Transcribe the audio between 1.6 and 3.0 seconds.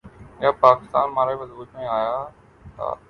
میں آیا تھا۔